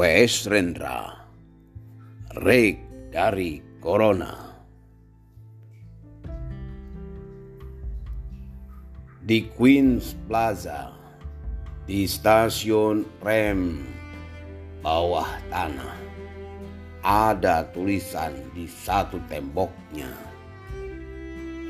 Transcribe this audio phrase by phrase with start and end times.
[0.00, 0.48] W.S.
[0.48, 1.12] Rendra.
[2.40, 4.32] Rick dari Corona.
[9.20, 10.96] Di Queens Plaza
[11.84, 13.84] Di stasiun rem
[14.80, 16.00] bawah tanah
[17.04, 20.16] Ada tulisan di satu temboknya.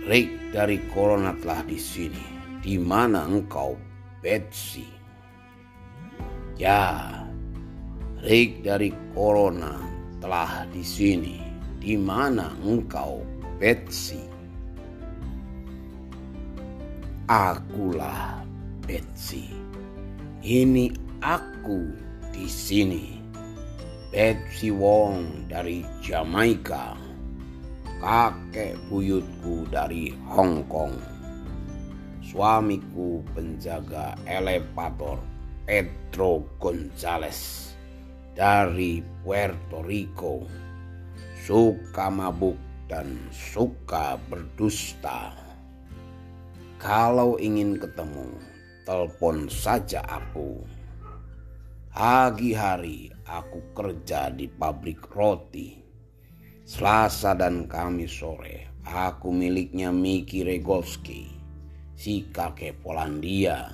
[0.07, 2.63] Rick dari Corona telah di sini.
[2.63, 3.75] Di mana engkau
[4.23, 4.87] Betsy?
[6.55, 7.20] Ya
[8.21, 9.81] Rick dari Corona
[10.21, 11.41] telah di sini.
[11.81, 13.25] Di mana engkau,
[13.57, 14.21] Betsy?
[17.25, 18.45] Akulah
[18.85, 19.49] Betsy.
[20.45, 20.93] Ini
[21.25, 21.89] aku
[22.29, 23.17] di sini.
[24.13, 27.01] Betsy Wong dari Jamaika.
[28.05, 30.93] Kakek buyutku dari Hong Kong.
[32.21, 35.17] Suamiku penjaga elevator
[35.65, 37.70] Pedro Gonzales
[38.41, 40.49] dari Puerto Rico,
[41.45, 42.57] suka mabuk
[42.89, 45.37] dan suka berdusta.
[46.81, 48.33] Kalau ingin ketemu,
[48.89, 50.57] telepon saja aku.
[51.93, 55.77] Pagi hari aku kerja di pabrik roti.
[56.65, 61.29] Selasa dan Kamis sore aku miliknya Miki Regolski,
[61.93, 63.69] si kakek Polandia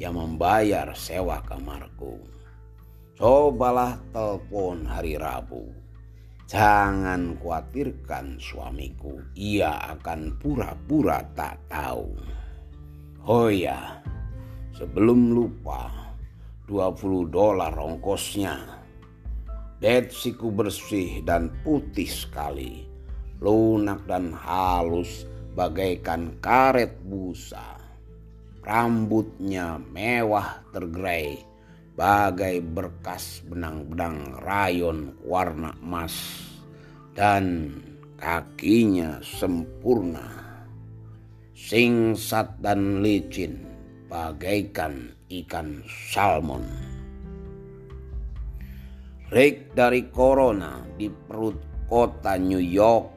[0.00, 2.37] yang membayar sewa kamarku.
[3.18, 5.66] Cobalah telepon hari Rabu.
[6.46, 12.14] Jangan khawatirkan suamiku, ia akan pura-pura tak tahu.
[13.26, 13.98] Oh ya,
[14.70, 16.14] sebelum lupa,
[16.70, 18.54] 20 dolar ongkosnya.
[19.82, 22.86] Betsiku bersih dan putih sekali,
[23.42, 25.26] lunak dan halus
[25.58, 27.82] bagaikan karet busa.
[28.62, 31.48] Rambutnya mewah tergerai
[31.98, 36.14] bagai berkas benang-benang rayon warna emas
[37.18, 37.74] dan
[38.14, 40.46] kakinya sempurna.
[41.58, 43.66] Singsat dan licin
[44.06, 45.82] bagaikan ikan
[46.14, 46.62] salmon.
[49.34, 51.58] Rick dari Corona di perut
[51.90, 53.10] kota New York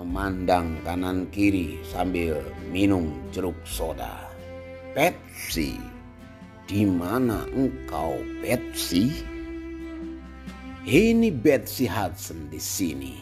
[0.00, 2.40] memandang kanan kiri sambil
[2.72, 4.24] minum jeruk soda.
[4.96, 5.76] Pepsi
[6.72, 9.12] di mana engkau, Betsy?
[10.88, 13.12] Ini Betsy Hudson di sini.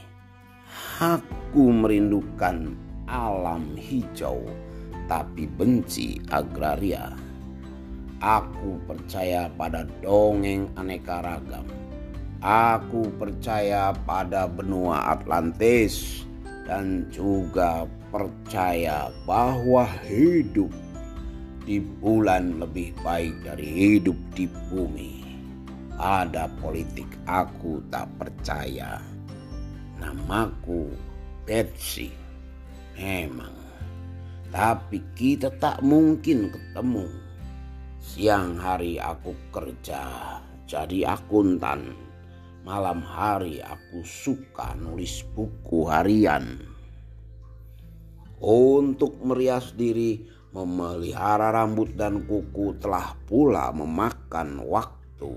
[1.02, 2.70] Aku merindukan
[3.10, 4.46] alam hijau,
[5.10, 7.10] tapi benci agraria.
[8.22, 11.66] Aku percaya pada dongeng aneka ragam.
[12.46, 16.22] Aku percaya pada benua Atlantis
[16.70, 17.82] dan juga
[18.14, 20.70] percaya bahwa hidup
[21.70, 25.22] di bulan lebih baik dari hidup di bumi.
[25.94, 28.98] Ada politik aku tak percaya.
[30.02, 30.90] Namaku
[31.46, 32.10] Betsy.
[32.98, 33.54] Memang.
[34.50, 37.06] Tapi kita tak mungkin ketemu.
[38.02, 41.94] Siang hari aku kerja jadi akuntan.
[42.66, 46.66] Malam hari aku suka nulis buku harian.
[48.42, 55.30] Untuk merias diri memelihara rambut dan kuku telah pula memakan waktu.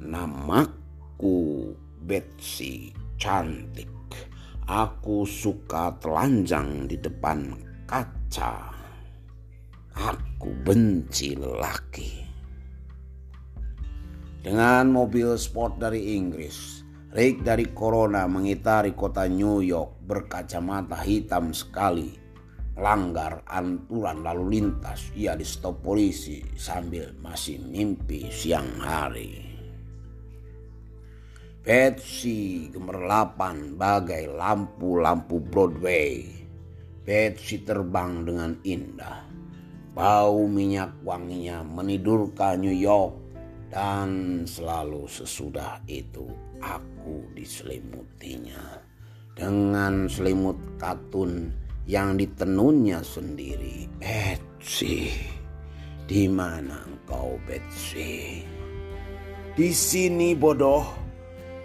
[0.00, 3.92] Namaku Betsy cantik.
[4.64, 7.52] Aku suka telanjang di depan
[7.84, 8.72] kaca.
[9.92, 12.22] Aku benci lelaki.
[14.40, 16.80] Dengan mobil sport dari Inggris,
[17.12, 22.29] Rick dari Corona mengitari kota New York berkacamata hitam sekali
[22.78, 29.50] langgar aturan lalu lintas ia di stop polisi sambil masih mimpi siang hari.
[31.60, 36.24] Betsy gemerlapan bagai lampu-lampu Broadway.
[37.04, 39.28] Betsy terbang dengan indah.
[39.92, 43.12] Bau minyak wanginya menidurkan New York
[43.68, 46.26] dan selalu sesudah itu
[46.64, 48.80] aku diselimutinya
[49.36, 51.52] dengan selimut katun
[51.90, 53.90] yang ditenunnya sendiri.
[53.98, 55.10] Betsy,
[56.06, 58.46] di mana engkau Betsy?
[59.58, 60.86] Di sini bodoh,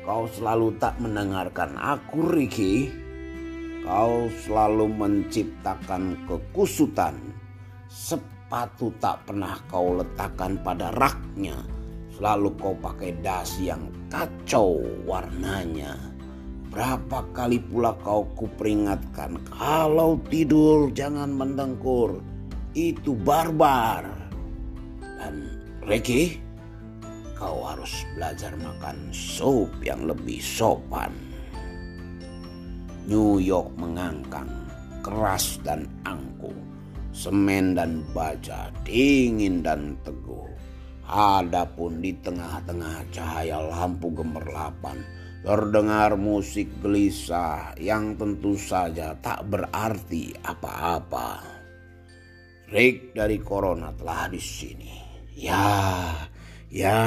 [0.02, 2.90] kau selalu tak mendengarkan aku Ricky.
[3.86, 7.14] Kau selalu menciptakan kekusutan.
[7.86, 11.54] Sepatu tak pernah kau letakkan pada raknya.
[12.18, 16.15] Selalu kau pakai dasi yang kacau warnanya
[16.76, 22.20] Berapa kali pula kau kuperingatkan kalau tidur jangan mendengkur.
[22.76, 24.04] Itu barbar.
[25.00, 25.56] Dan
[25.88, 26.36] Ricky,
[27.40, 31.16] kau harus belajar makan sup yang lebih sopan.
[33.08, 34.52] New York mengangkang,
[35.00, 36.60] keras dan angkuh,
[37.16, 40.52] semen dan baja, dingin dan teguh.
[41.08, 45.00] Adapun di tengah-tengah cahaya lampu gemerlapan,
[45.46, 51.46] terdengar musik gelisah yang tentu saja tak berarti apa-apa.
[52.74, 54.94] Rick dari Corona telah di sini.
[55.38, 56.18] Ya,
[56.74, 57.06] ya,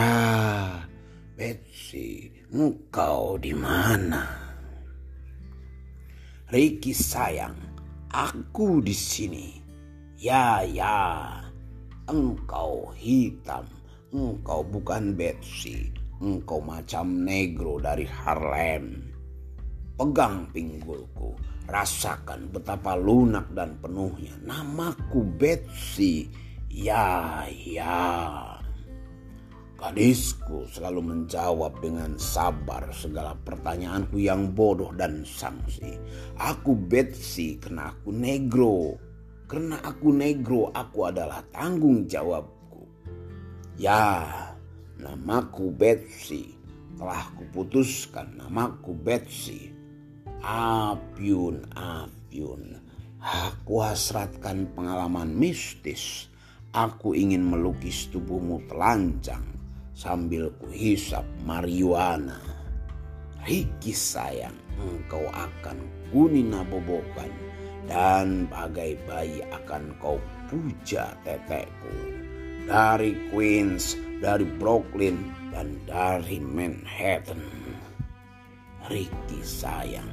[1.35, 4.23] Betsy, engkau di mana?
[6.47, 7.59] Ricky sayang,
[8.15, 9.59] aku di sini.
[10.15, 11.43] Ya, ya,
[12.07, 13.67] engkau hitam,
[14.15, 15.91] engkau bukan Betsy,
[16.23, 19.15] engkau macam negro dari Harlem.
[19.99, 21.35] Pegang pinggulku,
[21.69, 24.33] Rasakan betapa lunak dan penuhnya.
[24.41, 26.25] Namaku Betsy.
[26.73, 28.57] Ya, ya.
[29.77, 36.01] Gadisku selalu menjawab dengan sabar segala pertanyaanku yang bodoh dan sangsi.
[36.41, 38.97] Aku Betsy karena aku negro.
[39.45, 42.89] Karena aku negro, aku adalah tanggung jawabku.
[43.77, 44.25] Ya,
[44.99, 46.55] namaku Betsy.
[46.99, 49.79] Telah kuputuskan namaku Betsy
[50.39, 52.79] Apiun, apiun.
[53.19, 56.31] Aku hasratkan pengalaman mistis.
[56.71, 59.43] Aku ingin melukis tubuhmu telanjang
[59.99, 62.39] sambil kuhisap marijuana.
[63.43, 65.83] Riki sayang, engkau akan
[66.15, 67.33] kunina bobokan
[67.91, 72.28] dan bagai bayi akan kau puja tetekku.
[72.69, 77.41] Dari Queens, dari Brooklyn, dan dari Manhattan.
[78.93, 80.13] Riki sayang,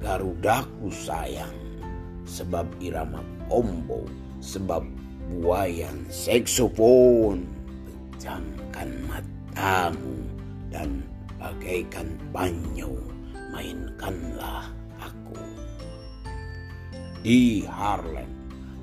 [0.00, 1.52] Garudaku sayang,
[2.24, 3.20] sebab irama
[3.52, 4.08] combo,
[4.40, 4.88] sebab
[5.36, 7.44] buayan seksofon.
[8.16, 10.16] Pejamkan matamu
[10.72, 11.04] dan
[11.36, 12.96] bagaikan banyu,
[13.52, 14.64] mainkanlah
[14.96, 15.44] aku.
[17.20, 18.32] Di Harlem,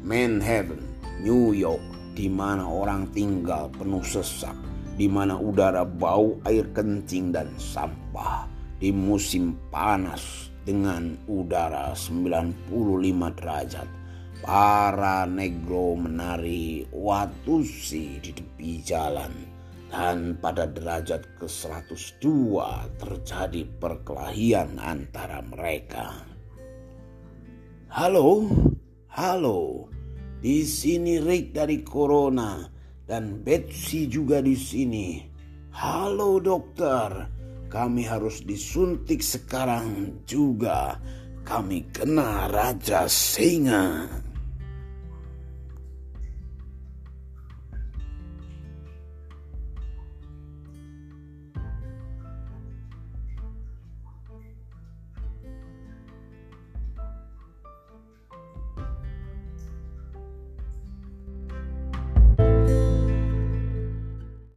[0.06, 0.86] Manhattan,
[1.26, 1.82] New York,
[2.14, 4.56] di mana orang tinggal penuh sesak,
[4.94, 8.46] di mana udara bau air kencing dan sampah,
[8.78, 13.90] di musim panas dengan udara 95 derajat.
[14.44, 19.32] Para negro menari watusi di tepi jalan
[19.88, 22.28] dan pada derajat ke-102
[23.00, 26.28] terjadi perkelahian antara mereka.
[27.88, 28.52] Halo,
[29.14, 29.88] halo.
[30.44, 32.68] Di sini Rick dari Corona
[33.08, 35.24] dan Betsy juga di sini.
[35.72, 37.32] Halo dokter.
[37.72, 41.00] Kami harus disuntik sekarang juga.
[41.48, 44.04] Kami kena Raja Singa.